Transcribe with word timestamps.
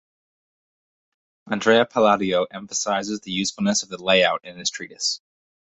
Andrea 1.45 1.85
Palladio 1.85 2.45
emphasises 2.49 3.19
the 3.19 3.29
usefulness 3.31 3.83
of 3.83 3.89
the 3.89 4.01
lay-out 4.01 4.43
in 4.45 4.57
his 4.57 4.71
treatise. 4.71 5.21